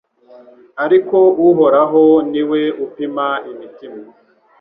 ariko 0.83 1.17
Uhoraho 1.47 2.03
ni 2.31 2.43
we 2.49 2.61
upima 2.85 3.27
imitima 3.51 4.01